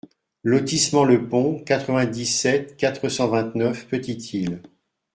Lotissement 0.41 1.03
le 1.05 1.29
Pont, 1.29 1.61
quatre-vingt-dix-sept, 1.63 2.75
quatre 2.75 3.07
cent 3.07 3.27
vingt-neuf 3.27 3.85
Petite-Île 3.85 4.63